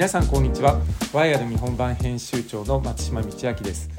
[0.00, 0.80] 皆さんこんにちは。
[1.12, 3.90] ワイヤード日本版編集長の松島道明です。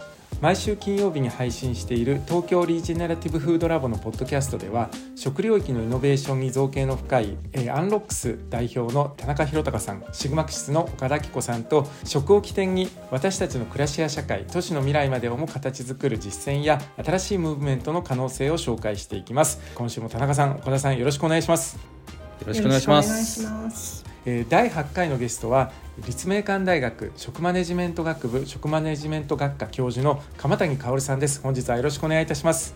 [0.41, 19.59] 毎週金曜日に配信している東京リージェネラティブフードラボのポッドキャストでは食領域のイノベーションに造形の深い、えー、アンロックス代表の田中宏隆さんシグマクシスの岡田紀子さんと食を起点に私たちの暮らしや社会都市の未来までをも形作る実践や新しいムーブメントの可能性を紹介していきます。
[19.75, 21.75] 今週も田中さん岡田さんよろしくお願いします。
[21.75, 24.10] よろしくお願いします。
[24.23, 25.71] 第8回のゲストは
[26.05, 31.41] 立命館大学食マネジメント学部食マネジメント学科教授の鎌谷香織さんです。
[31.41, 32.75] 本日はよろしくお願いいたします。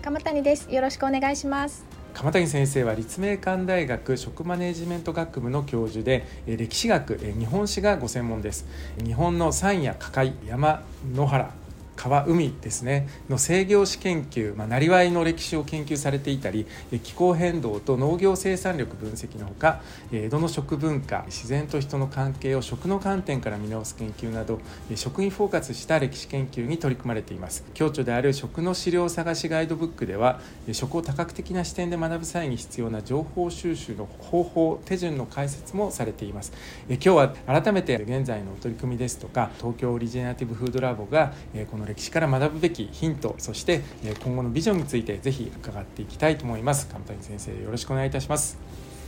[0.00, 0.72] 鎌谷です。
[0.72, 1.84] よろしくお願いします。
[2.14, 8.64] 鎌谷先生は立命館大学食マネジメント学部の教授で歴史学日本史がご専門です。
[9.04, 11.52] 日本の山や加海山野原
[11.96, 16.66] 川海ですねの制御史研究、まあ、なりわいの歴史を研究されていたり
[17.02, 19.80] 気候変動と農業生産力分析のほか
[20.12, 24.60] 江戸の食文化自然と人の関係を食の観点から見直す研究など
[24.94, 27.64] 食にフォーカスした歴史研究に取り組まれています。
[27.74, 30.40] 共著である食の資料探しガイドブックでは
[30.72, 36.52] 食を多角的な視点で学ぶ際に必要な情報収集の方法手順の解説もされています。
[36.88, 41.32] 今日は改めて現在の取り組みですとか東京オリジナティブフードラボが
[41.70, 43.82] この歴史から学ぶべきヒントそして
[44.22, 48.58] 今後のビジョンについてぜひ伺っていきたいと思います上谷先生よろしくお願いいたします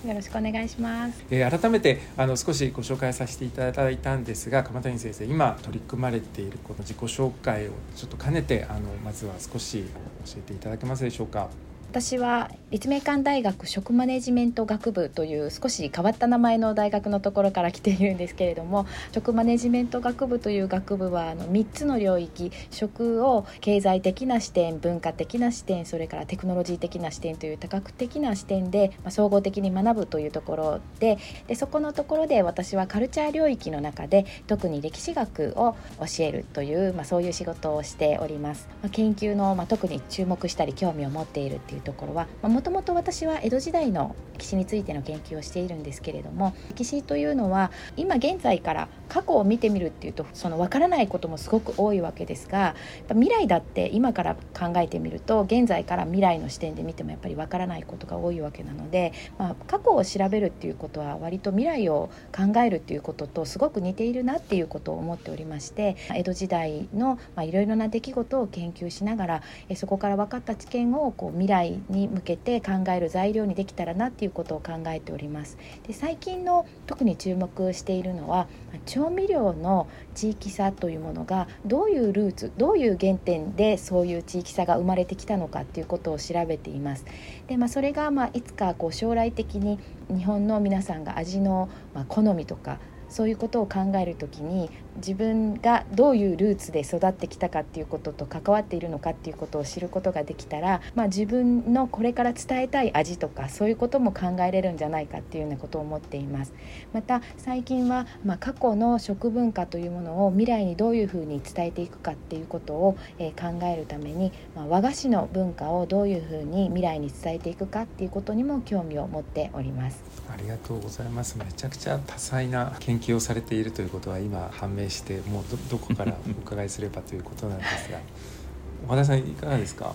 [0.06, 1.24] よろしくお願いします。
[1.28, 9.84] えー、改めてあの少しご紹介させていただいたんですが、鎌谷先生、今取り組まれているこの自己紹介をちょっと兼ねてあのまずは少し
[10.24, 11.48] 教えていただけますでしょうか。
[11.90, 31.16] 私は立命館大学食マネジメント学部という少し変わった名前の大学のところから来ているんですけれども食マネジメント学部という学部はあの3つの領域食を経済的な視点文化的な視点それからテクノロジー的な視点という多角的な視点で、まあ、総合的に学ぶというところで
[31.46, 38.68] でそこのところで私はカルチャー領域の中で特に歴史学を教えるという、まあ、そういう仕事をしております。
[38.82, 52.74] まあ、研究の、まあ、特に注目したり興味を持っているっていういうところはもともと私は江戸時代の歴史についての研究をしているんですけれども歴史というのは今現在から過去を見てみるっていうとその分からないこともすごく多いわけですが
[53.08, 69.42] 未来だって今から考えてみると現在から未来の視点で見てもやっぱり分からないことが多いわけなので、まあ、過去を調べるっていうことは割と未来を考えるっていうこととすごく似ているなっていうことを思っておりまして江戸時代のいろいろな出来事を研究しながら
[69.74, 75.58] そこから分かった知見をこう未来に向けて考える材料にできたらなっていうことを考えております。
[75.86, 78.48] で最近の特に注目しているのは
[78.86, 87.04] 調味料の地域差というものがどういうルーツどういう原点でそういう地域差が生まれてきたのかっていうことを調べています。
[87.46, 106.52] でまあ、それがまあいつかこう将来的に日本の皆さんが味のま好みとかそういうことを考える時に自分がどういうルーツで育ってきたかっていうことと関わっているのかっていうことを知ることができたら、まあ、自分のこれから伝えたい味とかそういうことも考えれるんじゃないかっていうようなことを思っています。
[106.92, 120.02] また最近は、まあ、過去の食文化というものを未来にどういうふうに伝えていくかっていうことを、えー、考えるために、まあ、和菓子の文化をどういうふうに未来に伝えていくかっていうことにも興味を持っております。
[120.30, 121.38] ありがとうございます。
[121.38, 127.98] めちゃくちゃ多彩な研究をされているということは今判明してもうどこからお伺いすればということなんですが。
[128.86, 129.94] 岡田さんいかがですか？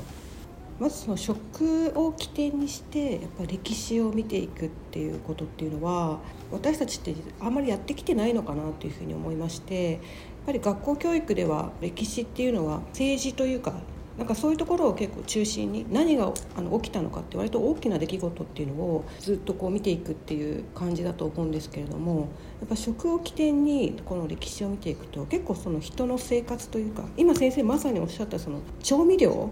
[0.80, 6.20] まずその食を起点にしてやっぱ歴史を見ていくっていうことっていうのは
[6.52, 10.02] 私たちってあんまりやってきてないのかなというふうに思いましてやっ
[10.48, 13.74] ぱり学校教育では歴史っていうのは政治というか
[14.18, 22.30] なんかそういうところを結構中心に何があの起きたのかって割と大きな出来事っていうのをずっとこう見ていくっていう感じだと思うんですけれども
[22.60, 29.50] やっぱ食を起点にこの歴史を見ていくと結構その人の生活というか今先生まさにおっしゃったその調味料？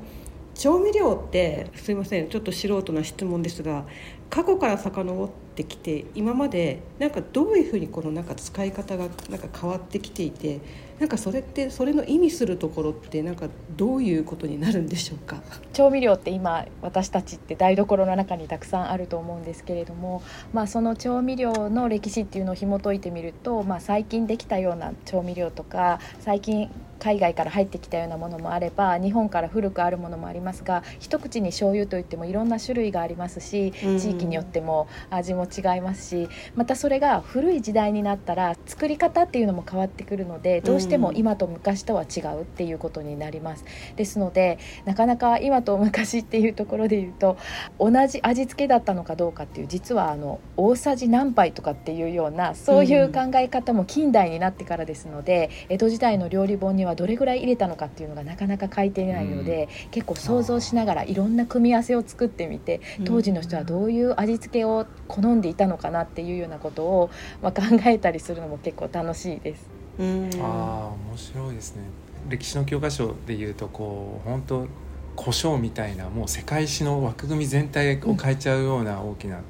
[0.53, 3.85] 調味料ってすいませんちょっと素人な質問ですが
[4.29, 10.59] 過去から遡ってきて今までなんかどういうふうにこのなんか使い方がなんか変わってきていて
[11.01, 15.41] なんかそれってそれの意味するところってなんかどういうことになるんでしょうか？
[15.73, 20.21] 調味料って今私たちって台所の中にたくさんあると思うんですけれども、
[20.53, 26.69] まあ、その調味料の歴史っていうのを紐解いてみると、まあ、最近できたような調味料とか最近
[27.01, 43.65] 海外から入ってきたようなものもあれば日本から古くあるものもありますが一口に醤油といってもいろんな種類がありますし地域によっても味も違いますしまたそれが古い時代になったら作り方っていうのも変わってくるのでどうしても今と昔とは違うっていうことになります。
[43.95, 47.37] ですのでなかなか今と昔っていうところで言うと
[47.79, 67.09] 同じ味付けだったのかどうかっていう実はあの大さじ何杯とかっていうようなそういう考え方も近代になってからですので、江戸時代の料理本にはどれぐらい入れたのかっていうのがなかなか書いていないので、結構想像しながらいろんな組み合わせを作ってみて当時の人はどういう味付けを好んでいたのかなっていうようなことを、
[67.41, 69.69] まあ、考えたりするのも結構楽しいです。
[69.99, 70.29] うん。
[70.41, 71.83] あ面白いですね。
[72.29, 74.67] 歴史の教科書でいうとこう本当
[75.15, 79.41] 胡椒みたいなもう世界史の枠組み全体を変えちゃうような大きな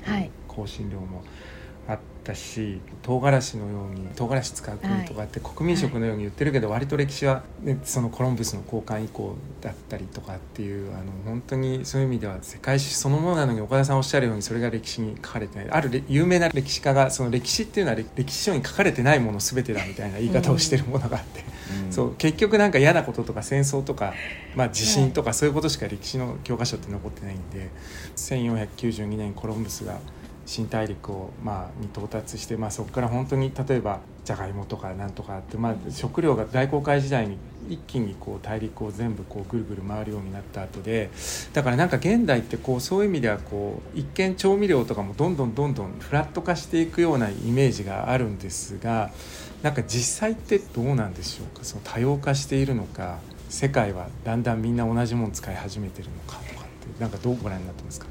[0.47, 1.40] 香辛料もあ
[2.21, 15.69] ったし唐辛子のように唐辛子使う国とかって国民食のように言ってるけど、割と歴史は、ね、そのコロンブスの交換以降だったりとかっていうあの本当にそういう意味では世界史そのものなのに岡田さんおっしゃるようにそれが歴史に書かれてない。
[15.71, 21.43] ある有名な歴史家がその歴史っていうのは歴史書に書かれてないもの全てだみたいな言い方をしてるものがあって、
[21.85, 24.13] うん、そう結局なんか嫌なこととか戦争とか、
[24.55, 27.69] まあ、地震とかそういうことしか歴史の教科書って残ってないんで
[28.15, 29.99] 1492年コロンブスが
[30.51, 37.37] 新大陸を、まあ、に到達して、まあ、そこから本当に例えばじゃがいもとかなんとかって、まあ、食料が大航海時代に
[37.69, 41.09] 一気にこう大陸を全部こうぐるぐる回るようになった後で
[41.53, 49.11] だからなんか現代ってこうそういう意味ではこう一見調味料とかもどんどんどんどんフラット化していくようなイメージがあるんですが
[49.63, 51.63] なんか実際ってどうなんでしょうか？
[51.63, 58.10] その多様化しているのか世界はだんだんみんな同じもの使い始めてるのかとかってなんかどうご覧になってますか？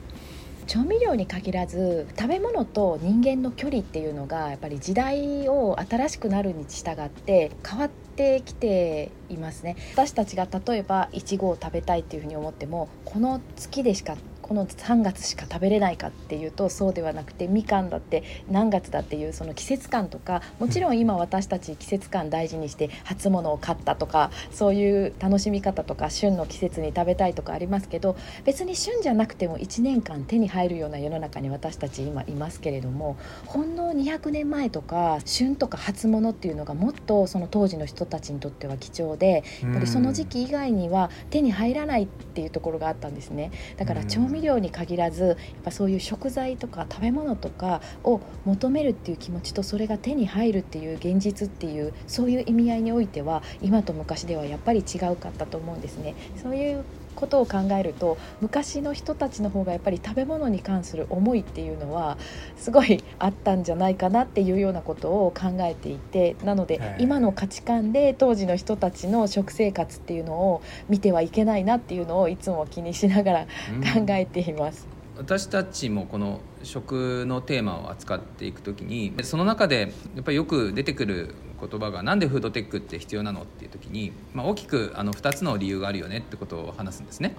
[0.71, 9.75] 調味料に限らず食べ物と人間の距離っていうのがやっぱり時代を新しくなるに従って変わってきていますね。
[9.95, 14.17] 私たちが例えばいちごを食べたいっていうふうに思ってもこの月でしか
[14.51, 43.53] この3月しか食べれないかっていうとそうではなくてみかんだって何月だっていうその季節感とかもちろん今私たち季節感大事にして初物を買ったとかそういう楽しみ方とか旬の季節に食べたいとかありますけど別に旬じゃなくても1年間手に入るような世の中に私たち今いますけれどもほんの200年前とか旬とか初物っていうのがもっとその当時の人たちにとっては貴重でやっぱりその時期以外には手に入らないっていうところがあったんですね。
[43.77, 56.15] だから調味料に限らずやっぱそういう食材とか食べ物とかを求めるっていう気持ちとそれが手に入るっていう現実っていうそういう意味合いにおいては今と昔ではやっぱり違うかったと思うんですね。
[56.43, 56.85] そういう
[57.21, 62.17] ことを考えると昔の人たちの方がやっぱり食べ物に関する思いっていうのは
[62.57, 73.47] すごいあったんじゃないかなっていうようなことを考えていてなので今の価値観で当時の人たちの食生活っていうのを見てはいけないなっていうのをいつも気にしながら
[73.95, 74.89] 考えています。
[75.17, 87.35] 私たちもこの食のテーマを扱っていく時にその中でやっぱりよく出てくる言葉が「なんでフードテックって必要なの?」っていう時に、まあ、大きくあの2つの理由があるよねってことを話すんですね。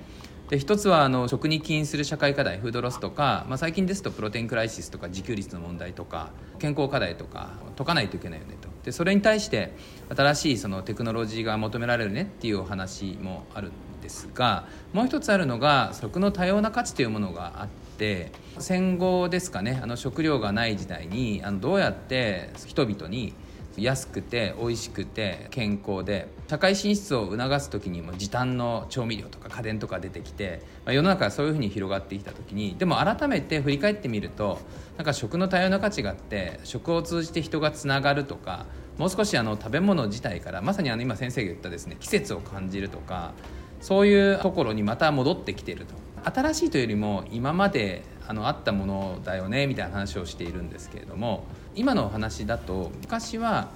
[0.52, 9.72] で一つはあの食に起因する社会課題フードロスとか、まあ、最近ですとプロテインクライシスとか自給率の問題とか健康課題とか解かないといけないよねとでそれに対して
[10.14, 13.72] 新しいそのテクノロジーが求められるねっていうお話もあるん
[14.02, 17.68] ですがもう一つあるのが食の多様な価値というものがあっ
[17.98, 23.34] て戦後ですかねあの食料がない時代にあのどうやって人々に
[23.78, 34.60] 安くて美味しくて健康で社会進出を促す時にも時短の調味料とか家電とか出てきて、まあ、世の中がそういうふうに広がってきた時にでも改めて振り返ってみると
[34.98, 38.66] なんか食の多様な価値があって食を通じて人がつながるとか
[38.98, 43.34] もう少しあの食べ物自体からまさにあの今先生が言ったですね季節を感じるとか
[43.80, 46.02] そういうところにまた戻ってきてると。
[46.24, 53.70] 新しいというよりも今まであのあったものだよねみたいな話をしているんですけれども今のお話だと昔は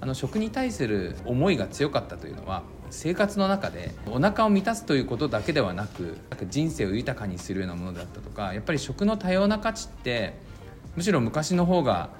[0.00, 6.16] あの食に対する思いが強かったというのは生活の中でお腹を満たすということだけではなく
[6.48, 10.34] 人生を豊かにするようなものだったとかやっぱり食の多様な価値って
[10.96, 12.10] むしろ昔の方が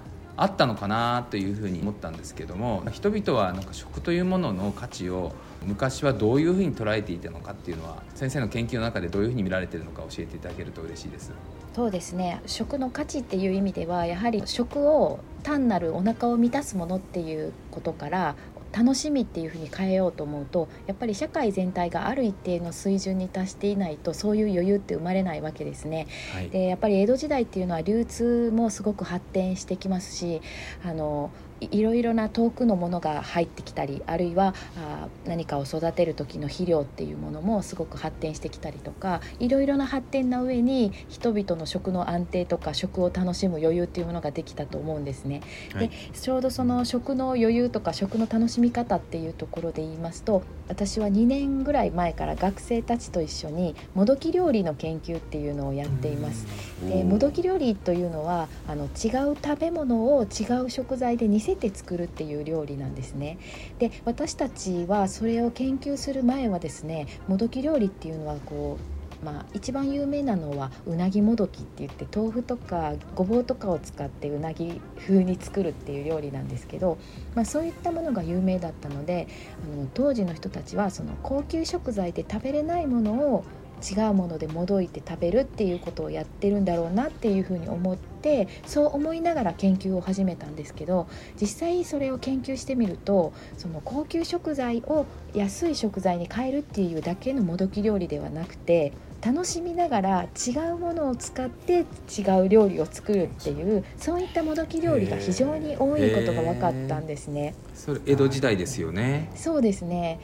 [0.40, 5.32] あったのかなというふうに思ったんですけども人々はなんか食というものの価値を
[5.66, 11.32] 昔はどういうふうに捉えていたのかっていうのは先生の研究の中でどういうふうに見られているのか教えていただけると嬉しいです。
[11.74, 18.34] そうですね食の価値っていう意味ではやはり食を単なるお腹を満たすものっていうことから
[18.72, 26.06] 楽しみっていうふうに変えようと思うとやっぱり社会全体がある一定の水準に達していないとそういう余裕って生まれないわけですね。
[26.32, 30.40] はい、でやっぱり江戸時代っていうのは流通もすごく発展してきますし
[30.84, 45.42] あのいろいろな遠くのものが入ってきたりあるいはあ何かを育てる時の肥料っていうものもすごく発展してきたりとかいろいろな発展の上に人々の食の安定とか食を楽しむ余裕っていうものができたと思うんですね。
[45.74, 56.46] はい、でちょうどその食の余裕とか食の楽しみ方っていうところで言いますと私は2年ぐらい前から学生たちと一緒にもどき料理の研究っていうのをやっています。
[56.86, 63.38] でもどき料理というのはあの違う食べ物を違う食材で似せて作るっていう料理なんですね。
[63.78, 76.98] で私たちはそれを研究する前はですねもどき料理っていうのはこうまあ、一番有名なのはうなぎもどきって言って豆腐とかごぼうとかを使ってうなぎ風に作るっていう料理なんですけど、
[77.34, 79.26] まあ、そういったものが有名だったので
[79.64, 83.44] あの当時の人たちはその高級食材で食べれないものを
[83.82, 91.08] 違うものでもどいて食べるっていうことをやってるんだろうなっていうふうに思ってそう思いながら研究を始めたんですけど
[91.40, 98.92] 実際それを研究してみるとその高級食材を安い食材に変えるっていうだけのもどき料理ではなくて
[99.24, 101.84] 楽しみながら違うものを使って
[102.16, 107.54] 違う料理を作るっていうそういったもどき料理が非常に多いことが分かったんですね。
[107.74, 109.28] それ江戸時代ですよね。
[109.34, 110.20] そうですね。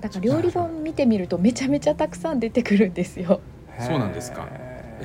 [0.00, 3.40] だから料理本見てみるとめちゃめちゃたくさん出てくるんですよ。
[3.80, 4.46] そうなんですか。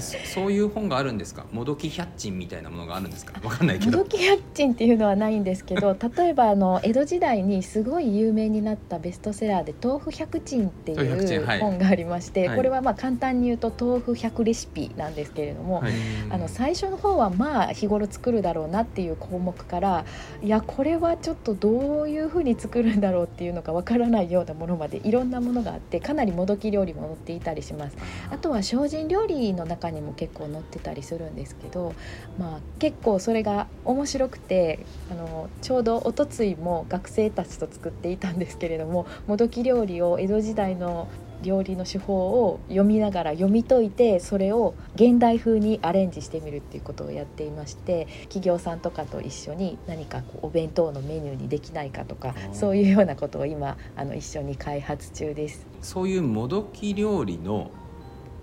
[0.01, 1.45] そういう本があるんですか？
[1.51, 3.39] もどき百珍みたいなものがあるんですか？
[3.43, 3.97] わかんないけど。
[3.97, 15.91] もどき百珍っていうのはないんですけど 例えばあの江戸時代にすごい有名になったベストセラーで「豆腐百珍」っていう本がありまして、はい、これはまあ簡単に言うと豆腐百レシピなんですけれども、はい、
[16.29, 20.05] あの最初の方はまあ日頃作るだろうなっていう項目から
[20.41, 27.97] いやこれはちょっとどういうふうに作るんだろうっていうのがわからないようなものまでいろんなものがあってかなりもどき料理も載っていたりします。
[28.31, 31.93] あとは精進料理の中中にも結構載ってたりするんですけど、
[32.39, 41.09] まあ、結構それが面白くてあのちょうどおとついも学生たちと作っていたんですけれどももどき料理を江戸時代の
[41.41, 55.67] 料理の手法を読みながら読み解いてそれを現代風にアレンジしてみるっていうことをやっていまして企業さんとかと一緒に何かこうお弁当のメニューにできないかとかそういうようなことを今あの一緒に開発中です。
[55.81, 57.71] そういうもどき料理の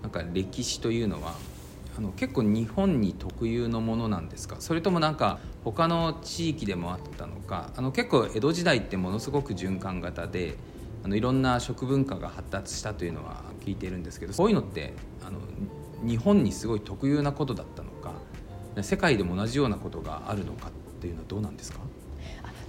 [0.01, 1.35] なんか歴史というのは
[1.97, 4.57] あの結構日本に特有のものなんですか？
[4.59, 7.71] それともなんか他の地域でもあったのか？
[7.75, 10.57] あの結構江戸時代ってものすごく循環型で
[11.03, 15.39] あのいろんな食文化が発達したというのは聞いているんですけどそういうのってあの
[16.07, 18.13] 日本にすごい特有なことだったのか？
[18.81, 21.79] 世界でも同じようなことがあるのかっていうのはどうなんですか？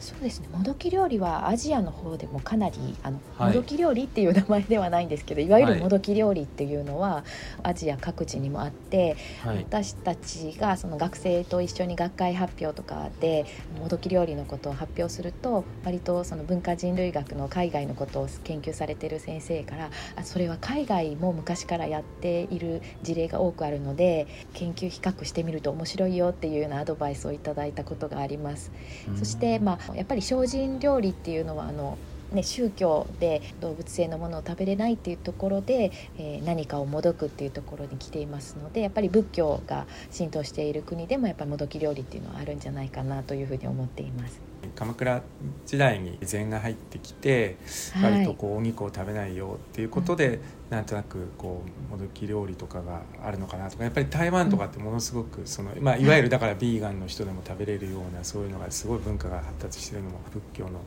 [0.03, 0.49] そうですね。
[0.53, 5.49] もどき料理はアジアの方でもかなりあの、はい、もどき料理っていう名前ではないんですけどい。
[5.49, 7.25] わゆるもどき料理っていうのは、
[7.63, 13.47] アジア各地にもあって、はい、私たちがその学生と一緒に学会発表とかで
[13.79, 28.73] もどき料理のことを発表すると割とその文化人類学の海外のことを研究されてる先生からあそれは海外も昔からやっている事例が多くあるので研究比較してみると面白いよっていうようなアドバイスをいただいたことがあります。
[29.17, 31.99] そしてまあやっぱり精進料理っていうのはあの
[32.33, 44.53] ね、宗教で動物性のものを食べれないっていうところで、えー、何かをもどくっていうところに来ていますのでやっぱり仏教が浸透している国でもやっぱりもどき料理っていうのはあるんじゃないかなというふうに思っています。
[44.77, 45.23] 鎌倉
[45.67, 47.57] 時代に禅が入ってきて、
[48.03, 60.81] 割とこうお肉を食べないよっていうことで、うん、なんとなくこうもどき料理とかがあるのかなとかやっぱり台湾とかってものすごくその、まあ、いわゆるだからビーガンの人でも食べれるようなそういうのがすごい文化が発達してるのも仏教の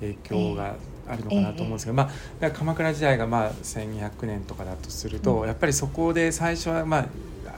[0.00, 0.76] 影響が
[1.08, 7.06] あるのかなと思うんですけど、まあ、鎌倉時代がまあ1200年とかだとすると、やっぱりそこで最初はまあ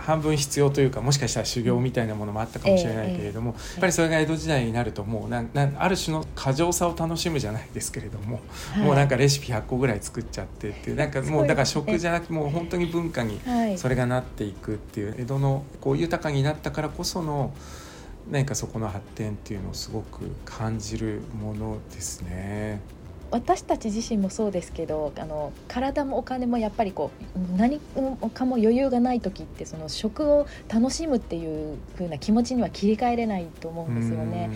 [0.05, 8.41] 半分必要というかもしかしたら修行みたいなものもあったかもしれないけれども、やっぱりそれが江戸時代になるともうななある種の過剰さを楽しむじゃないですけれども、
[8.77, 13.41] もうなんかレシピ100個ぐらい作っちゃってっていうなんかもうだから食じゃなくてもう本当に文化に
[13.77, 17.55] それがなっていくっていう江戸のこう豊かになったからこその
[18.31, 22.81] 何かそこの発展っていうのをすごく感じるものですね。
[23.35, 27.81] 私たち自身もそうですけどあの体もお金もやっぱりこう何
[28.33, 34.51] かも余裕がない時ってその食を楽しむっていう風な気持ちには切り替えれないと思うんですよね。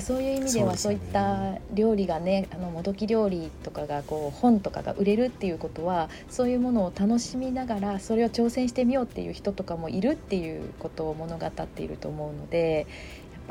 [0.00, 12.86] そういう意味ではそういった料理がねあのもどき料理とかがこう本とかが売れるっていうことはそういうものを楽しみながらそれを挑戦してみようっていう人とかもいるっていうことを物語っていると思うので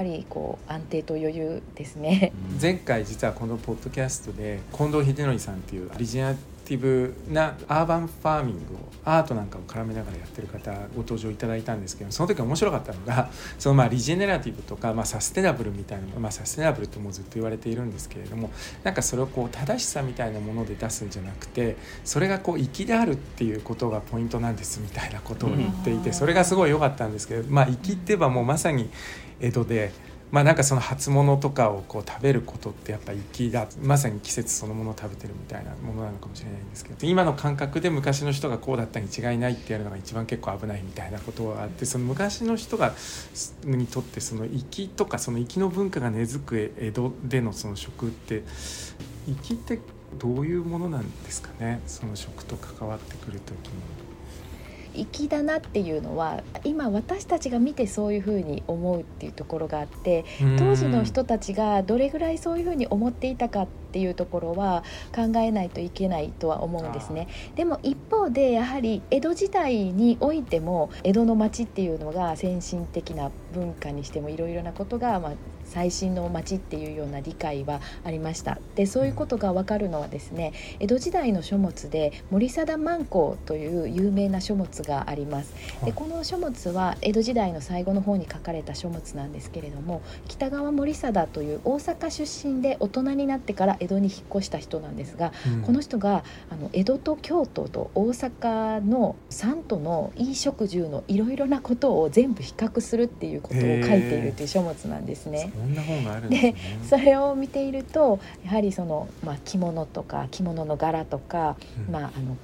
[0.02, 2.34] ぱりこう安定と余裕ですね。
[2.60, 6.38] 前回実はこのポッドキャストで近藤秀則さんっていうオリジナリ
[6.72, 13.30] ティブなアーバンファーミングをアートなんかを絡めながらやってる方ご登場いただいたんですけどその時面白かったのが
[13.60, 18.52] そのまあリジェネラティブとか、まあ、サステナブルみたいな、まあ、サステナブルってもうずっと言われているんですけれども
[18.84, 28.90] なんかそれをこう正しさみたいなもので出すんじゃなくてそれがこう粋であるっていうことがポイントなんですみたいなことを言っていてそれがすごい良かったんですけどまあ粋って言えばもうまさに
[29.42, 30.12] 江戸で。
[30.32, 42.94] まあ、なんかその初物とかをこう食べることってやっぱ粋だまさに季節そのものを食べてるみたいなものなのかもしれないんですけど今の感覚で昔の人がこうだったに違いないってやるのが一番結構危ないみたいなことがあってその昔の人が
[43.66, 48.46] にとってその粋とかその粋の文化が根付く江戸でのその食って
[49.26, 49.80] 粋って
[50.18, 51.82] どういうものなんですかね？
[51.88, 54.11] その食と関わってくる時に。
[54.94, 60.26] 粋だなっていうのは今私たちが見てそういうふうに思うっていうところがあって
[60.58, 64.84] 当時の人たちがどれぐらいそういうふうに思っていたかっていうところは
[65.14, 67.28] 考えないといけないとは思うんですね。
[67.56, 75.32] でも一方でやはり江戸時代においても江戸の町っていうのが先進的な文化にしてもいろいろなことがまあ
[75.72, 78.60] 最新の町っていうような理解はありました。
[78.76, 85.54] でそういうことが分かるのはですね江戸時代の書物で森貞万光という有名な書物があります。
[85.86, 105.52] でこの書物は江戸時代の最後の方に書かれた書物なんですけれども北川森貞という大阪出身で大人になってから江戸に引っ越した人なんですが、うん、この人があの江戸と京都と大阪の3都の衣食住のいろいろなことを全部比較するっていうことを書いているという書物なんですね。
[105.62, 106.56] そんな本があるんで、ね、
[106.88, 111.56] それを見ているとやはりその、まあ、着物とか着物の柄とか、
[111.88, 112.38] うん、まああの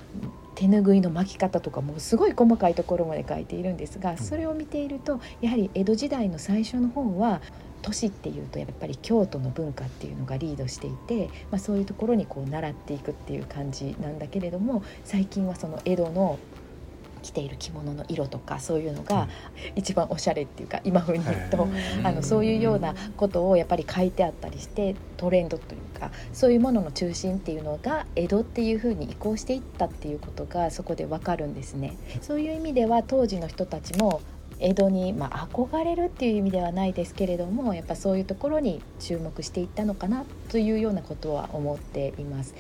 [0.56, 7.42] 手ぬぐいの巻き方とかもすごい細かいところまで書いているんですがそれを見ているとやはり江戸時代の最初の方は
[7.84, 16.40] 都市っていうとやっぱり京都の文化っていうのがリードしていて、まあ、そういうところにこう習っていくっていう感じなんだけれども最近はその江戸の
[17.22, 19.28] 着ている着物の色とかそういうのが
[19.76, 21.68] 一番おしゃれっていうか今風に言うと、
[22.04, 31.98] あのそういうようなことをやっぱり書いてあったりしてトレンドというかそういうものの中心っていうのが江戸っていう風に移行していったっていうことがそこでわかるんですね。
[32.22, 34.22] そういう意味では当時の人たちも
[34.60, 42.56] 江戸に、まあ、憧れるっていう意味ではないですけれどもやっぱそういうところに注目していったのかなというようなことは思っています。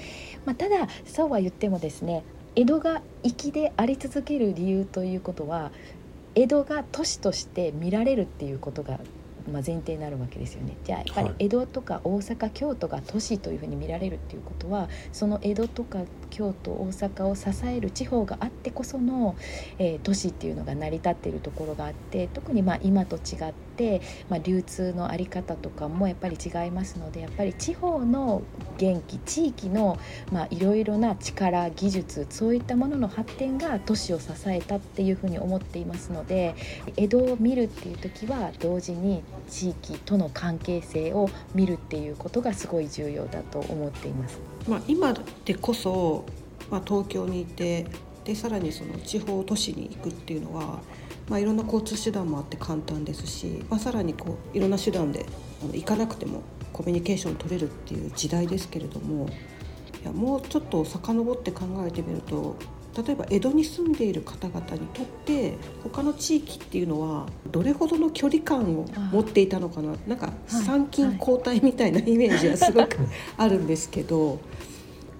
[0.45, 2.23] まあ、ただそうは言ってもですね
[2.57, 5.71] 江戸が粋であり続ける理由ということは
[6.33, 8.99] 江戸が都市として見られるっていうことが
[9.51, 10.75] まあ、前提になるわけですよね。
[10.83, 19.37] じゃあやっぱり江戸とか大阪、京都が都市というふうに見られるっていうことはその江戸とか京都大阪を支える地方があってこその、
[19.79, 28.41] えー、都市っていうのが成り立っているところがあって特にまあ今と違って、まあ、流通の在り方とかもやっぱり違いますのでやっぱり地方の
[28.77, 29.97] 元気地域の
[30.49, 36.55] いろいろな力技術そういったものの発展が都市を支えたっていうふうに思っていますので
[36.97, 44.39] 江戸を見るっていう時は同時に地域との関係性を見るっていうことがすごい重要だと思っています。
[44.67, 45.13] まあ、今
[45.45, 46.25] でこそ、
[46.69, 47.85] まあ、東京にいて
[48.25, 50.81] でさらにその地方都市に行くっていうのは、
[51.29, 55.25] まあ、いろんな交通手段もあって簡単ですし、まあ、さらにこういろんな手段で
[55.73, 59.27] 行かなくてもコミュニケーション取れるっていう時代ですけれども
[60.01, 62.55] いやもうちょっと遡って考えてみると
[63.05, 72.97] 例えば江戸に住んでいる方々にとって他の地域っていうのはどれほどの距離感を持っていたのかななんか参勤交代みたいなイメージはすごく
[73.37, 74.39] あるんですけど。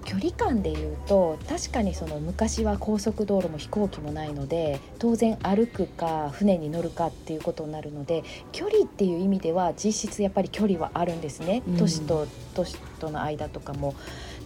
[0.07, 13.95] 距離感でいうと確かにその昔は高速道路も飛行機もないので当然歩くか船に乗るかっていうことになるので距離っていう意味では実質やっぱり距離はあるんですね、都市と都市との間とかも。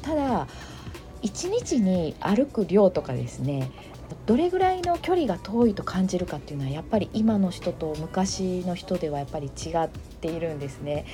[0.02, 0.48] ただ
[1.22, 3.72] 1日に歩く量とかですね
[4.26, 9.90] どれぐらいの距離が遠いと感じるかっていうのはやっぱり今の人と昔の人ではやっぱり違っ
[10.22, 11.06] ているんですね。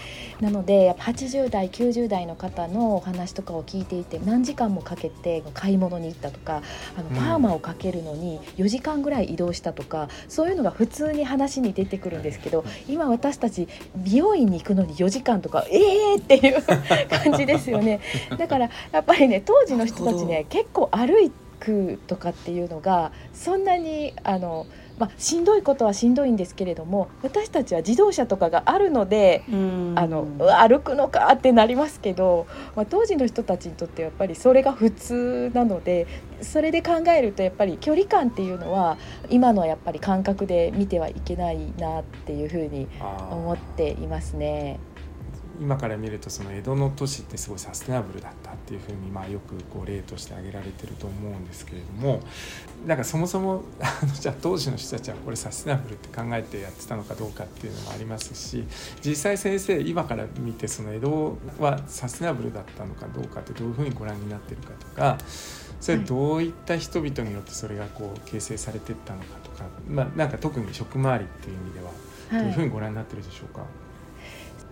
[0.41, 6.61] なので80代90代の方のお話とかを聞いていて何時間もかけて買い物に行ったとか
[6.97, 16.61] あのパーマをかけるのに4時間ぐらい移動したとか、そういうのが普通に話に出てくるんですけど今私たち美容院に行くのに4時間とかええー、っていう
[17.09, 18.01] 感じですよね。
[18.37, 24.67] だからやっぱりね当時の人たちね結構歩いてくとかっていうのがそんなにあの、
[24.97, 29.51] まあ、しんどいことはしんどいんですけれども私たちは自動車とかがあるのであ
[30.07, 30.27] の
[30.59, 36.07] 歩くのかってなりますけど、まあ、当時の人たちにとってやっぱりそれが普通なので
[36.41, 38.97] それで考えるとやっぱり距離感っていうのは
[39.29, 42.87] 今のやっぱり感覚で見てはいけないなっていうふうに
[43.31, 44.79] 思っていますね。
[45.59, 52.21] 今から見るとその江戸の都市ってすごいサステナブルだったっていうふうにまあよくこう例として挙げられてると思うんですけれども
[52.85, 58.65] なんかそもそも あのじゃあ当時の人たちはこれサステナブルって考えてやってたのかどうかっていうのもありますし
[59.03, 65.17] 実際先生今から見てその江戸はサステナブルだったのかどうかってどういうふうにご覧になってるかとか
[65.79, 71.91] それどういった人々によってそれがこう形成されていったのかとか、まあ、なんか特に食回りっていう意味では
[72.31, 73.86] どういうふうにご覧になってるでしょうか、はい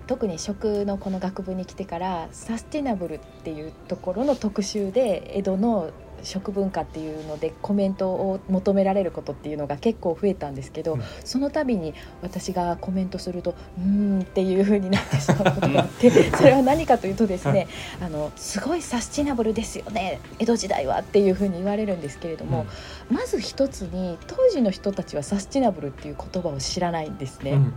[0.07, 5.91] 特に食のこの学部に来てからサスティナブルっていうところの特集で江戸の
[6.25, 17.67] 食文化っていうのでコメントを求められることっていうのが結構増えたんですけど、うん、その度に私がコメントすると「うん」っていうふうになってしまうことがあって それは何かというとですね
[18.01, 22.65] あのすごいサスティナブルですよね江戸時代はっていうふうに言われるんですけれども、
[23.09, 27.73] うん、まず一つに当時の人たちはサスティナブルっていう言葉を知らないんですね、うん、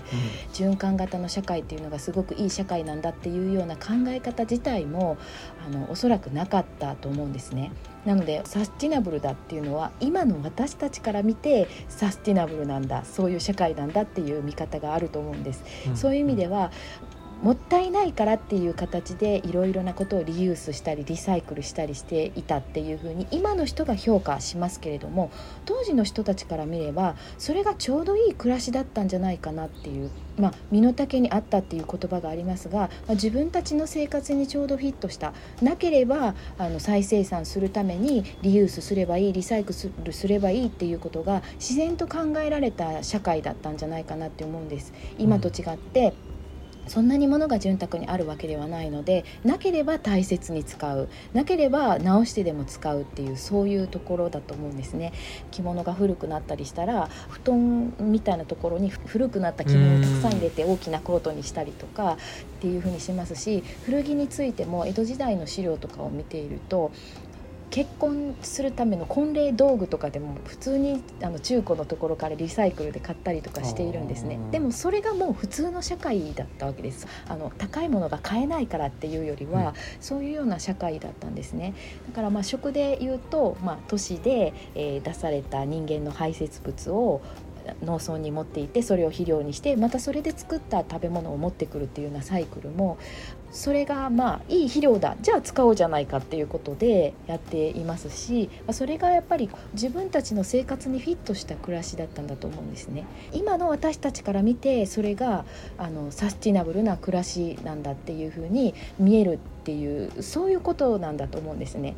[0.52, 5.18] 循環型の社会っていうのがすごくいい社会なんだっていうような考え方自体も
[5.66, 7.72] あのおそらくなかったと思うんですね。
[8.08, 15.62] なのでサスティナブルだっていうのは今の私たちから見てサスティナブルなんだそういう社会なんだっていう見方があると思うんです。
[15.86, 16.72] うん、そういう意味では
[17.42, 25.30] もったいないからっていう形でいろいろなことをリユースしたりリサイクルしたりしていたっていうふうに今の人が評価しますけれども
[25.64, 39.72] 当時の人たちから見ればそれがちょうどいい暮らしだったんじゃないかなっていう、まあ、身の丈にあったっていう言葉がありますが、まあ、自分たちの生活にちょうどフィットしたなければあの再生産するためにリユースすればいいリサイク
[40.02, 44.92] ルすればいいっていうことが自然と考えられた社会だったんじゃないかなって思うんです。
[45.18, 46.27] 今と違って、うん
[46.88, 51.08] そんなに物が潤沢にあるわけではないのでなければ大切に使う。
[51.32, 55.12] なければ直してでも使うっていうそういうところだと思うんですね。
[55.50, 62.14] 着物が古くなったりしたら布団みたいなところに古くなった着物をたくさん入れて大きなコートにしたりとか
[62.58, 66.90] っていうふうにしますし古着についても江戸時代の資料とかを見ていると
[67.70, 74.38] 結婚するための婚礼道具とかでも普通にあの中古のところからリサイクルで買ったりとかしているんですね。
[74.50, 77.06] でもそれがもう普通の社会だったわけです。
[77.28, 81.74] あの高いものが買えないからっていうよりは、うん、そういうような社会だったんですね。
[82.08, 87.20] だからまあ食で言うと、まあ、都市で、えー、出された人間の排泄物を
[87.82, 92.98] 農村に持っていてそれを肥料にしてまたそれで作った食べ物を持ってくるっていうようなサイクルも
[93.50, 103.04] それがまあいい肥料だじゃあ使おうじゃないかっていうことでやっていますしそれがやっぱり自分たちの生活にフィットした暮らしだったんだと思うんですね。
[103.32, 105.44] 今の私たちから見てそれが
[105.78, 111.94] あのサスティナブルな暮らしなんだっていうふうに見えるっていうそういうことなんだと思うんですね。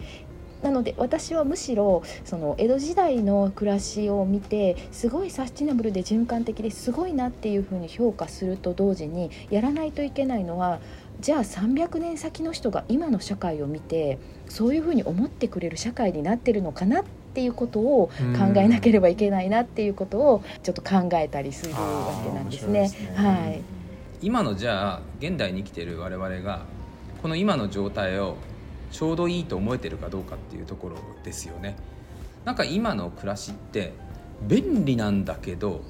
[0.62, 10.81] なので私はむしろその江戸時代の暮らしを見てすごいサスティナブルで循環的ですごいなっていうふうに評価すると同時にやらないといけないのは
[11.20, 14.18] じゃあ300年先の人が今の社会を見て
[14.49, 21.79] そういうふうに思ってくれる社会になってるのかなっていうことを考えなければいけないなっていうことをちょっと考えたりするわ
[22.25, 22.88] けなんですね。
[22.88, 23.61] すねはい、
[24.20, 26.64] 今のじゃあ現代に生きてる我々が
[27.23, 28.37] この今の状態を
[28.90, 31.76] ちょうどいいと思えてるかどうかっていうところですよね。
[32.44, 33.92] なんか今の暮らしって
[34.42, 35.83] 便利なんだけど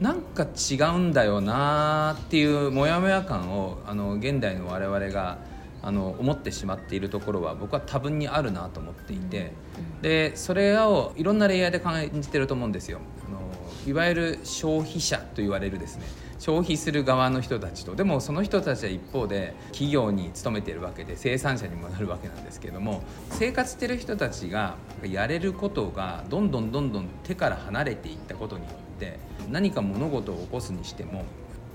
[0.00, 5.38] なんか違うんだよなっていうモヤモヤ感をあの現代の我々が
[5.80, 9.52] あの思ってしまっているところは僕は多分にあるなと思っていて、
[10.00, 13.00] でそれをいろんなレイヤーで感じてると思うんですよ。
[13.26, 13.40] あの
[13.86, 16.04] いわゆる消費者と言われるですね
[16.38, 17.94] 消費する側の人たちと。
[17.94, 31.24] でもその人たちは一方で企業に勤めているわけで生産者にもなるわけなんですけども生活してる人たちがやれることがどんどんどんどん手から離れていったことによって何か物事を起こすにしても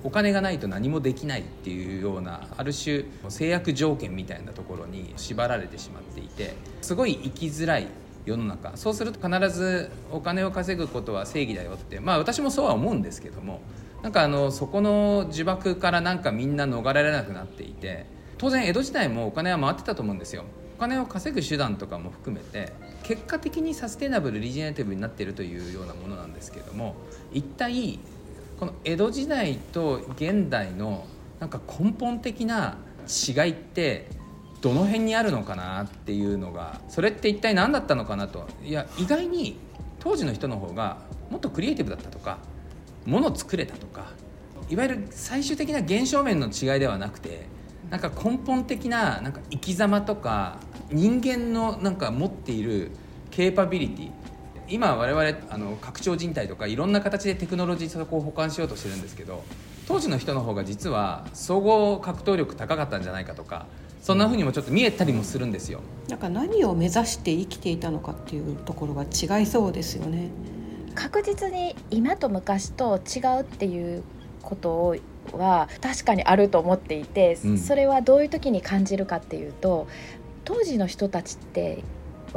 [0.03, 7.87] お金がないと何もできないっていうようなある種制約条件みたいなところに縛られてしまっていてすごい生きづらい
[8.27, 8.75] 世の中。
[8.75, 11.99] そうすると必ずお金を稼ぐことは正義だよって。
[11.99, 13.61] まあ私もそうは思うんですけども
[14.03, 18.05] なんかあのそこの呪縛からなんかみんな逃れられなくなっていて
[18.37, 20.43] 当然江戸時代もお金は回ってたと思うんですよ。
[20.77, 26.95] お金を稼ぐ手段とかも含めて結果的にサステナブルリジェネティブになっているというようなものなんですけども
[27.31, 27.99] 一体
[28.59, 31.07] この江戸時代と現代の
[31.39, 34.07] なんか根本的な違いって
[34.61, 38.47] どの辺にあるのかなっていうのがそれって一体何だったのかなと。
[38.63, 39.59] いや意外に
[39.99, 40.97] 当時の人の方が
[41.29, 42.39] もっとクリエイティブだったとか
[43.05, 44.11] もの作れたとか
[44.69, 47.47] いわゆる最終的な現象面の違いではなくて
[47.89, 50.57] なんか根本的ななんか生き様とか
[50.91, 52.91] 人間のなんか持っている
[53.31, 54.11] ケーパビリティ
[54.69, 59.43] 今我々あの拡張人体とかいろんな形でテクノロジーそこを保管しようとしてるんですけど
[59.87, 63.67] 当時の人の方が実は総合格闘力高かったんじゃないかとか
[64.01, 65.81] そんなふうにもちょっと見えたりもするんですよ。
[66.09, 70.29] なんか何を目指して生きていたのかっていうところが違いそうですよね。
[70.95, 74.03] 確実に今と昔と違うっていう
[74.41, 74.95] こと
[75.33, 79.87] は確かにあると思っていて、うんそれはどういう時に感じるかっていうと
[80.45, 81.83] 当時の人たちって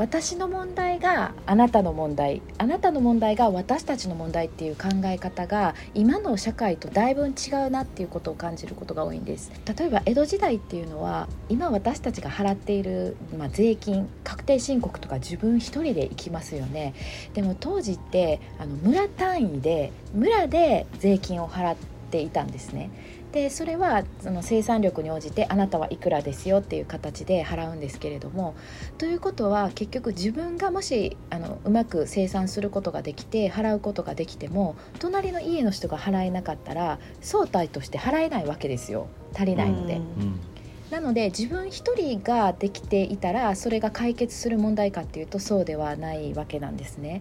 [0.01, 9.53] 私の問題があなたの問題あなたの問題が私たちの問題っていう考え方が今の社会とだいぶ違うなっていうことを感じることが多いんです。
[9.79, 16.95] 例えば江戸時代っていうのは今私たちが払っている、まあ、税金確定申告とか自分一人で行きますよね。
[17.35, 21.77] でも当時ってあの村単位で村で税金を払っ
[22.11, 22.91] ていたんですね。
[23.33, 28.57] でそれはその生産力に応じてあなたはいくらですよっていう形で払うんですけれども
[28.99, 39.95] ということは結局自分がもしあのうまく生産することができて払うことができても隣の家の人が払えなかったら総体として払えないわけですよ足りないので。
[39.95, 40.41] うん
[40.91, 47.21] なので自分一人ができていたらそれが解決する問題かっていうとそうではないわけなんですね。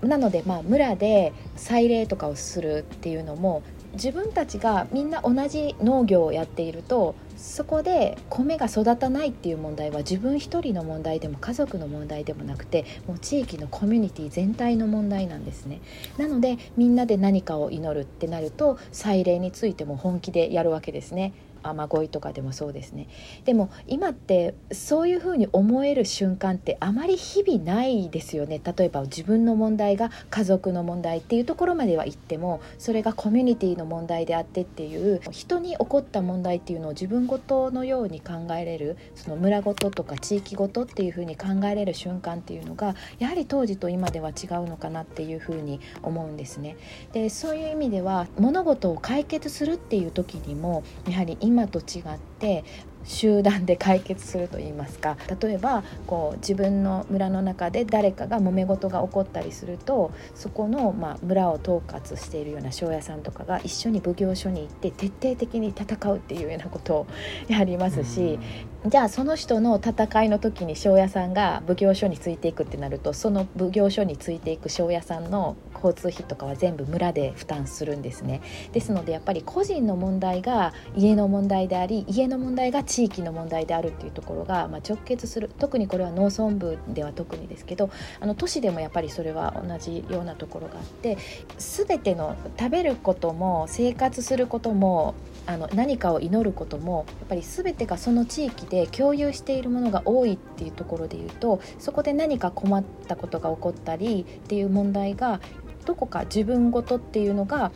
[0.00, 3.62] なのでまあ村で祭礼とかをするっていうのも
[3.94, 15.80] 自分たちがみんな同じ農業をやっているとそこで米が育たないっていう問題は自分一人の問題でも家族の問題でもなくてもう地域のコミュニティ全体の問題なんですね。
[16.18, 21.32] なのでみんなで何かを祈るってなると祭礼についても本気でやるわけですね。
[21.62, 23.08] 雨乞いとかでもそうですね
[23.44, 44.34] でも今ってそういうふうに思える瞬間ってあまり日々ないですよね例えば自分の問題が家族の問題っていうところまでは行ってもそれがコミュニティの問題であってっていう人に起こった問題っていうのを自分ごとのように考えれるその村ごととか地域ごとっていうふうに考えれる瞬間っていうのがやはり当時と今では違う
[44.66, 46.76] のかなっていうふうに思うんですね。
[47.12, 52.64] でそういう意味では物事を解決するっていう時にもやはり今と違って
[53.04, 55.16] 集団で解決すると言いますか。
[55.40, 67.06] 例えばこう自分の村の中で誰かが揉め事が起こったりするとそこの、まあ、村を統括しているような庄屋さんとかが一緒に奉行所に行って徹底的に戦うっていうようなことを
[67.48, 68.38] やりますし、
[68.86, 78.40] じゃあその人の戦いの時に庄屋さんが奉行所についていくってなるとその奉行所についていく庄屋さんの交通費とかは全部村で負担するんですね。
[78.72, 85.50] ですのでやっぱり個人の問題が家の問題であり家の問題が地域の問題であるっていうところが、まあ、直結する。
[85.58, 91.18] 特にこれは農村部では特にですけどあの都市でもやっぱりそれは同じようなところがあって
[91.58, 95.14] 全ての食べることも生活することも
[95.50, 105.40] あの何かを祈ることもやっぱり全てがその地域で共有しているものが多いっていうところで言うとそこで何か困ったことが起こったりっていう問題が
[105.84, 107.72] どこか自分ごとっていうのが、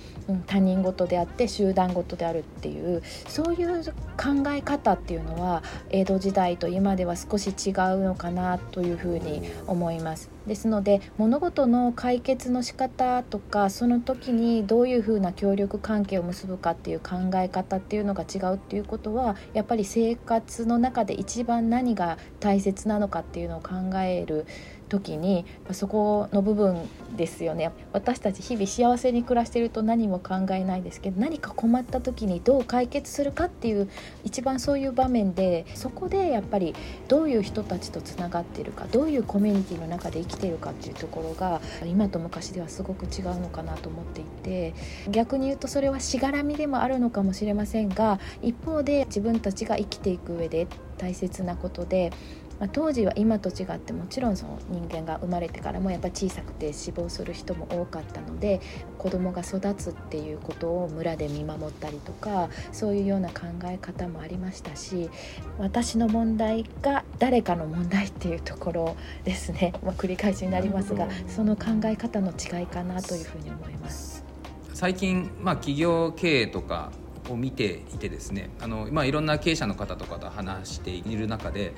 [0.46, 3.84] 他人事であって集団事であるっていうそういう
[4.16, 10.30] 考え方っていうのは江戸時代と今では少し違うのかなというふうに思います。
[10.46, 24.46] ですので物事の解決の仕方とかその時にどういうふうな協力関係を結ぶかっていう考え方っていうのが違うっていうことはやっぱり生活の中で一番何が大切なのかっていうのを考える
[24.88, 33.90] 時にそこの部分ですよね私たち日々幸せに暮らしていると何も考えないですけど何か困った時にどう解決するかっていう
[34.24, 36.74] 一番そういう場面でそこでやっぱり
[37.08, 44.74] どういう人たちとつながってるかどういうコミュニティの中で生きてるかっていうところが今と昔ではすごく違うのかなと思っていて
[45.10, 50.66] 逆に言うとそれはしがらみでもあるのかもしれませんが一方で自分たちが生きていく上で
[50.98, 52.12] 大切なことで
[52.60, 58.60] まあ、当時は今と違ってもちろんその人間が生まれてからもやっぱ小さくて死亡する人も多かったので
[58.98, 65.10] 子供が育つっていうことを村で見守ったりとかそういうような考え方もありましたし
[65.58, 74.24] 私の問題が誰かの問題っていうところですね、 まあ、繰り返しになりますがその考え方の違いかなというふうに思います。
[74.72, 76.90] 最近、まあ、企業経営とか
[77.30, 81.72] を見ていてですねあの、まあ、いろんな経営者の方とかと話している中で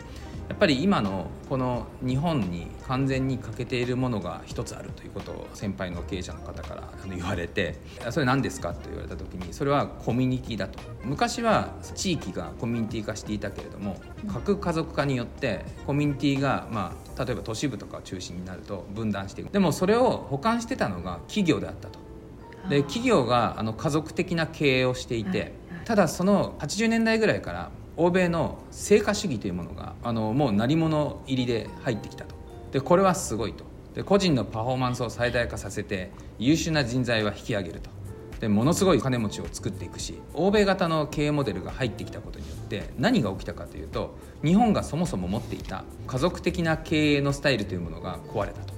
[0.49, 7.79] やっぱり今のこの日本に完全に欠けているものが一つあるということを先輩の経営者の方から言われて
[8.11, 10.79] 「それ何ですか?」と言われた時にそれはコミュニティだと。
[11.05, 13.97] 昔は地域がコミュニティ化していたけれども
[14.29, 19.51] 核家族化によってコミュニティがまあ例えば都市部とかを中心になると分断していく。
[19.51, 21.99] でもそれを補完してたのが企業であったと。
[22.69, 25.55] で企業があの家族的な経営をしていて、
[25.85, 32.35] ただその80年代ぐらいから欧米の成果主義というものがあのもう鳴り物入りで入ってきたと。
[32.73, 33.65] でこれはすごいと。
[33.95, 37.91] で個人のパフォーマンスを最大化させて優秀な人材は引き上げると。
[38.41, 48.75] でものすごい金持ちを作っていくし欧米型の経営モデルが入ってきたことによって何が起きたかというと日本がそもそも持っていた家族的な経営のスタイルというものが壊れたと。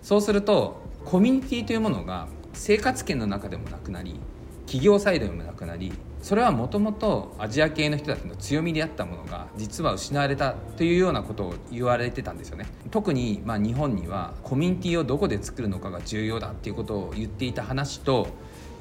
[0.00, 4.18] そうするとコミュニティというものが生活圏の中でもなくなり
[4.64, 12.66] 企業サイドでもなくなりそれはもともとアジア系の人たちの強みであったものが実は失われたというようなことを言われてたんですよね。
[12.92, 18.28] 特にまあ日本にはコミュニティをどこで作るのかが重要だっていうことを言っていた話と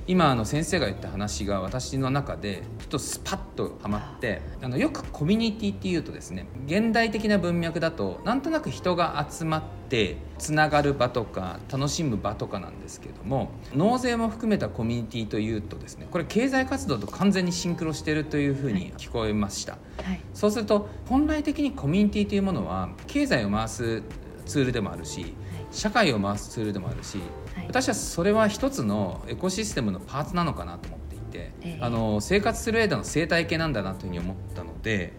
[0.07, 24.01] 今あの先生が言った話が私の中でちょっとスパッとはまってあのよくコミュニティっていうとですね現代的な文脈だとなんとなく人が集まってつながる場とか楽しむ場とかなんですけれども納税も含めたコミュニティというとですねこれ経済活動と完全にシンクロしてるというふうに聞こえました、はい、そうすると本来的にコミュニティというものは経済を回す
[24.45, 25.33] ツールでもあるし
[25.71, 27.19] 社会を回すツールでもあるし
[27.67, 35.13] 私はそれは一つのエコシステムのパーツなのかなと思っていて、えー、あの生活する上での生態系なんだなというふうに思ったので。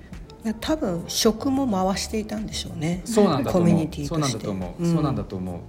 [0.61, 3.03] 多分食も回していたんでしょうね。
[3.05, 4.05] そうなんだと思う。
[4.05, 5.61] そうなんだと思う、うん、そうなんだと思う。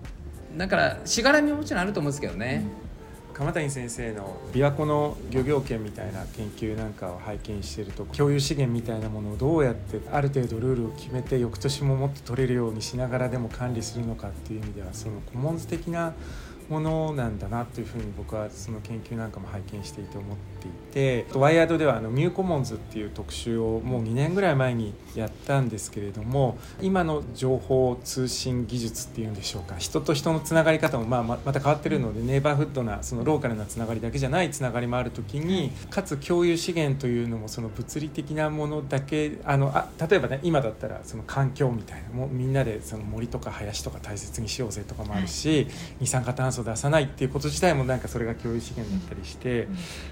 [0.58, 2.63] だからしがらみももちろんあると思うんですけどね、
[3.30, 16.13] うん、鎌谷先生の琵琶湖の漁業権みたいな研究なんかを拝見していると共有資源みたいなものをどうやってある程度ルールを決めて翌年ももっと取れるようにしながらでも管理するのかっていう意味ではそのコモンズ的な
[16.69, 45.67] ものなんだなというふうに僕はその研究なんかも拝見していて思っていてワイヤードではあのニューコモンズっていう特集をもう2年ぐらい前にやったんですけれども今の情報通信技術っていうんでしょうか人と人のつながり方もまあまた変わってるのでネイバーフッドなそのローカルなつながりだけじゃないつながりもある時にかつ共有資源というのもその物理的なものだけあのあ例えばね今だったらその環境みたいなもうみんなでその森とか林とか大切にしようぜとかもあるし
[45.99, 49.67] 二酸化炭素出さないっていうこと自体もなんかそれが共有資源だったりして、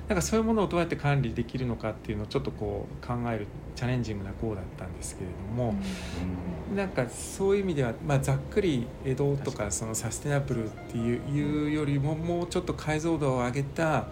[0.08, 5.76] なんかそういうものをどうやって管理できるのかっていうのをちょっとこう考えるチャレンジングな号だったんですけれども、
[6.76, 14.08] なんかそういう意味では、まあ、ざっくり江戸とかそのサステナブルっていうよりももうちょっと解像度を上げた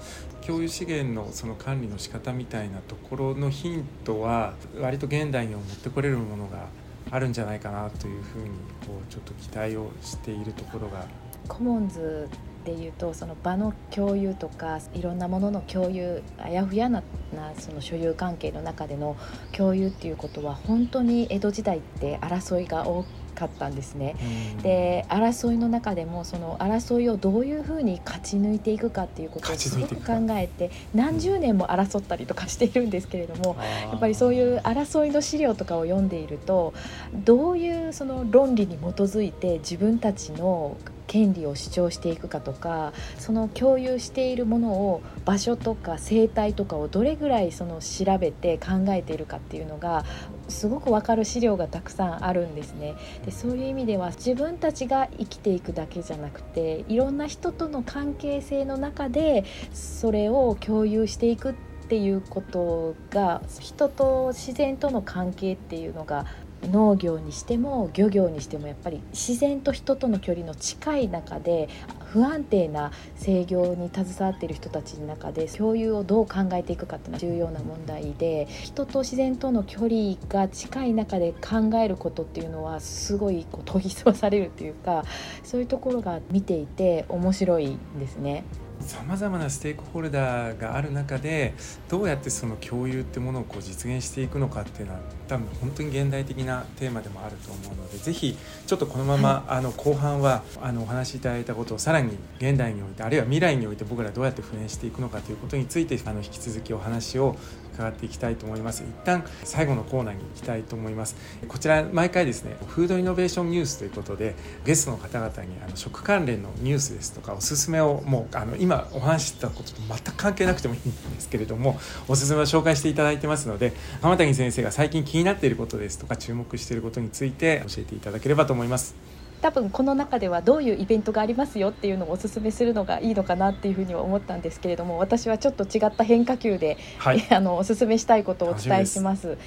[0.46, 6.68] 共有資源のその管理の仕方みたいなところのヒントは割と現代に持ってこれるものが
[7.12, 8.50] あるんじゃないかなというふうに
[8.86, 11.06] こうちょっと期待をしているところが。
[11.48, 12.30] コモンズ
[12.76, 17.02] でいうとその場の共有とかいろんなものの共有あやふやな
[17.36, 19.18] なその所有関係の中での
[19.52, 23.06] 共有っていうことは本当に江戸時代って争いが多
[23.36, 24.16] かったんですね。
[24.62, 33.56] で争いの中でもその争いをどういうふうに勝ち抜いていくかっていうことをすごく考えて何十年も争ったりとかしているんですけれども
[33.90, 36.74] やっぱりそういう争いの資料とかを読んでいると
[37.14, 40.76] どういうその論理に基づいて自分たちの
[41.10, 50.06] 権利を主張していくかとかその共有しているものを場所とか生態とかをどれぐらいその調べて考えているかっていうのが
[50.48, 52.96] すごく分かる資料がたくさんあるんですね。
[53.26, 59.44] でそういう意味では自分たちが生きていくだけじゃなくていろんな人との関係性の中で
[59.74, 61.54] それを共有していくっ
[61.88, 66.28] ていうことが人と自然との関係っていうのが
[66.64, 71.70] 農業にしても漁業にしてもやっぱり自然と人との距離の近い中で
[72.06, 85.06] 不安定な制御に携わっている人たちの中で共有をどう考えていくかっていうのは重要な問題で人と自然との距離が近い中で考えることっていうのはすごいこう研ぎ澄まされるというか
[85.44, 88.44] そういうところが見ていて面白いんですね。
[88.80, 91.54] さまざまなステークホルダーがある中で
[91.90, 107.36] どうやってその共有ってものをこう実現していくのかっていうのは多分本当に現代的なテーマでもあると思うのでぜひちょっとこのまま、あの後半はあのお話しいただいたことをさらに現代においてあるいは未来において僕らどうやって復縁していくのかということについてあの引き続きお話を
[107.80, 111.16] 伺っていきたいと思います一旦最後のコーナーに行きたいと思います
[111.48, 129.19] こちら毎回ですねフードイノベーションニュースということでゲストの方々にあの食関連のニュースですとかおすすめをもうあの今お話ししたことと全く関係なくてもいいんですけれどもおすすめを紹介していただいてますので浜谷先生が最近気になっていることですとか注目していることについて教えていただければと思います。
[129.42, 139.38] 多分この中ではどういうイベントがありますよっていうのをお勧めするのがいいのかなっていうふうには思ったんですけれども私はちょっと違った変化球で、はい、あのお勧めしたいことをお伝えします。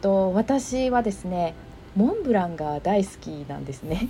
[0.00, 1.54] と私はですね
[1.96, 4.08] モンブランが大好きなんですね。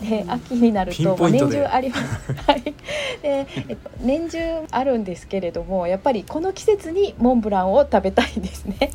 [0.00, 2.32] で秋になると年中あります。
[2.32, 2.62] はい。
[2.62, 2.74] で、
[3.22, 4.38] えっと、年中
[4.70, 8.90] あるんですけれどもやっぱりこの季節にモンブランを食べたいですね。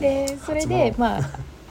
[0.00, 1.20] でそれでまあ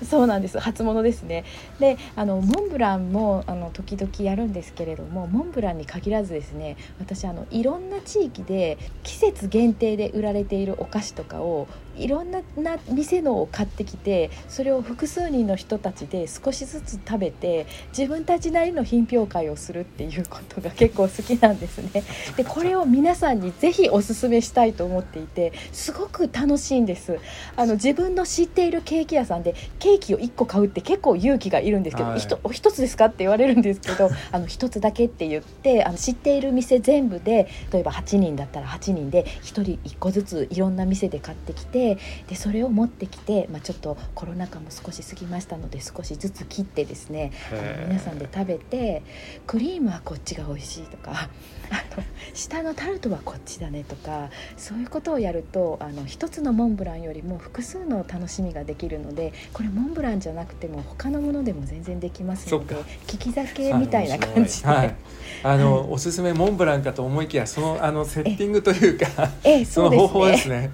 [0.06, 0.60] そうなんです。
[0.60, 1.43] 初物ですね。
[1.80, 11.68] であのモンブランもあの時々やるんですけれどもモンブランに限らずですね私あのいろんな地域で季節限定で売られているお菓子とかを
[11.98, 17.68] いろんなな店のを買ってきてそれを複数人の人たちで少しずつ食べて
[17.98, 22.04] 自分たちなりの品評会をするっていうことが 結構好きなんですね。
[22.38, 27.20] でこれを皆さんにぜひおすすめしたいと思っていてすごく楽しいんです。
[27.56, 41.85] あの自分の知っているケーキ屋さんでケーキを1個買うって結構勇気がいるんですけど、はい、お一つですかって言われるんですけど あの1つだけって言ってあの知っている店全部で例えば8人だったら8人で1人1個ずついろんな店で買ってきて
[42.28, 49.04] でそれを持ってきて、まあ、ちょっとコロナ禍も少し過ぎましたので少しずつ切ってですねあの皆さんで食べて
[49.46, 51.30] クリームはこっちが美味しいとか
[51.70, 62.76] あの下のタルトはこっちだねとかそういうことをやるとあの一つのモンブランよりも複数の楽しみができるのでこれモンブランじゃなくても他のものでも全然できますので
[63.12, 64.68] 利き酒みたいな感じで。
[64.68, 64.96] はい。
[65.44, 69.08] あの、はい、おすすめモンブランかと思いきやそのあのセッティングというか
[69.44, 70.72] ええその方法ですね。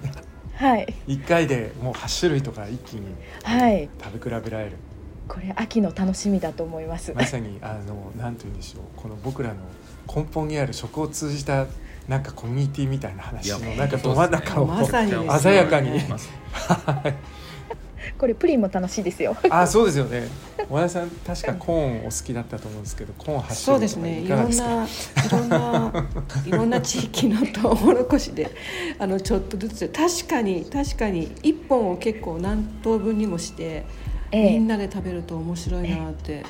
[0.54, 3.14] はい、1回でもう8種類とか一気に
[4.02, 4.70] 食べ比べられる、はい、
[5.28, 7.12] これ秋の楽しみだと思います。
[7.14, 8.82] まさにあの何て言うんでしょう。
[8.96, 9.56] この僕らの
[10.14, 11.66] 根本にある食を通じた
[12.08, 16.00] なんかコミュニティみたいな話のなんかど真ん中を、ま、鮮やかに。
[18.22, 19.36] これプリンも楽しいですよ。
[19.50, 20.28] あ、そうですよね。
[20.70, 24.20] 和田さん確かコーンお好きだったと思うんですけど、コーン発祥そうですね。
[24.20, 25.92] いろんないろんな
[26.46, 28.48] いろんな地域のトウモロコシで
[29.00, 33.84] あのちょっとずつ確かに確かに一本を結構何等分にもして、
[34.30, 36.44] ええ、みんなで食べると面白いなって、え、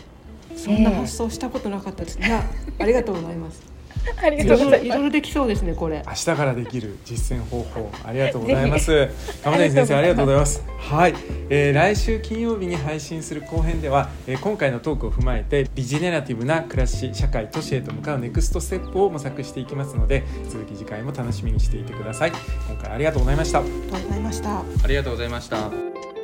[0.55, 2.19] そんな発想したことなかったです。
[2.19, 2.45] いや
[2.81, 3.72] ありがとうございます。
[4.23, 4.87] ありがとうございます。
[4.87, 6.03] いろいろできそうですね、これ。
[6.07, 9.09] 明日からできる実践方法、ありがとうございます。
[9.43, 10.63] 玉谷先生、ありがとうございます。
[10.79, 11.15] はい、
[11.49, 22.33] えー、来週金曜日に配信する後編では、えー、今回のトークを踏まえて、リジネラティブな暮らし、社会、都市へと向かうネクストステップを模索していきますので、続き次回も楽しみにしていてください。
[22.69, 23.61] 今回ありがとうございました。
[23.61, 24.59] ありがとうございました。
[24.59, 26.22] ありがとうございました。